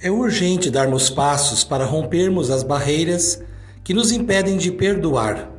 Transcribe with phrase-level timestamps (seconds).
[0.00, 3.42] É urgente darmos passos para rompermos as barreiras
[3.82, 5.50] que nos impedem de perdoar,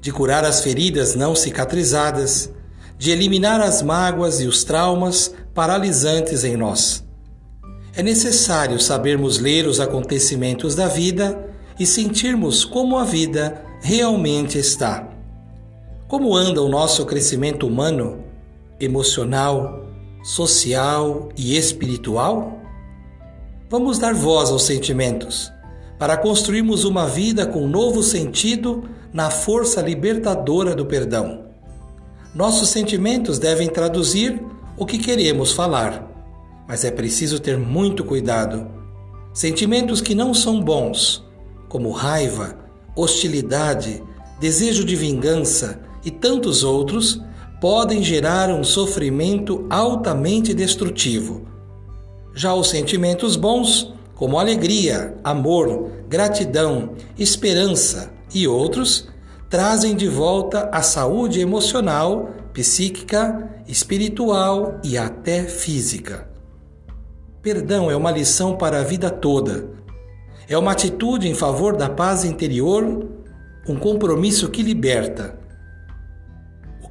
[0.00, 2.50] de curar as feridas não cicatrizadas,
[2.96, 7.04] de eliminar as mágoas e os traumas paralisantes em nós.
[7.96, 15.13] É necessário sabermos ler os acontecimentos da vida e sentirmos como a vida realmente está.
[16.14, 18.22] Como anda o nosso crescimento humano,
[18.78, 19.84] emocional,
[20.22, 22.62] social e espiritual?
[23.68, 25.50] Vamos dar voz aos sentimentos,
[25.98, 31.46] para construirmos uma vida com novo sentido na força libertadora do perdão.
[32.32, 34.40] Nossos sentimentos devem traduzir
[34.76, 36.08] o que queremos falar,
[36.68, 38.68] mas é preciso ter muito cuidado.
[39.32, 41.26] Sentimentos que não são bons,
[41.68, 42.56] como raiva,
[42.94, 44.00] hostilidade,
[44.38, 47.20] desejo de vingança e tantos outros,
[47.60, 51.54] podem gerar um sofrimento altamente destrutivo
[52.34, 59.08] já os sentimentos bons, como alegria, amor, gratidão, esperança e outros,
[59.48, 66.28] trazem de volta a saúde emocional, psíquica, espiritual e até física.
[67.40, 69.68] Perdão é uma lição para a vida toda.
[70.48, 73.06] É uma atitude em favor da paz interior,
[73.68, 75.38] um compromisso que liberta.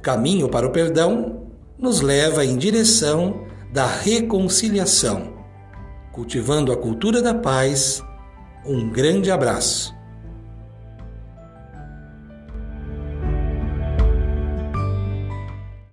[0.04, 5.34] Caminho para o perdão nos leva em direção da reconciliação
[6.14, 8.00] cultivando a cultura da paz.
[8.64, 9.92] Um grande abraço.